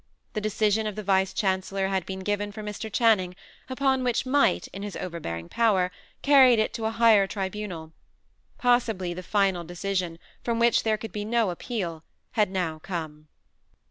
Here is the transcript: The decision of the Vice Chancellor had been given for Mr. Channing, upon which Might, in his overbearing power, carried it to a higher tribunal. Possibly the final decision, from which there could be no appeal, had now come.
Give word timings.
The 0.33 0.41
decision 0.41 0.87
of 0.87 0.95
the 0.95 1.03
Vice 1.03 1.31
Chancellor 1.31 1.89
had 1.89 2.07
been 2.07 2.21
given 2.21 2.51
for 2.51 2.63
Mr. 2.63 2.91
Channing, 2.91 3.35
upon 3.69 4.03
which 4.03 4.25
Might, 4.25 4.67
in 4.69 4.81
his 4.81 4.95
overbearing 4.95 5.47
power, 5.47 5.91
carried 6.23 6.57
it 6.57 6.73
to 6.73 6.85
a 6.85 6.89
higher 6.89 7.27
tribunal. 7.27 7.93
Possibly 8.57 9.13
the 9.13 9.21
final 9.21 9.63
decision, 9.63 10.17
from 10.43 10.57
which 10.57 10.81
there 10.81 10.97
could 10.97 11.11
be 11.11 11.23
no 11.23 11.51
appeal, 11.51 12.03
had 12.31 12.49
now 12.49 12.79
come. 12.79 13.27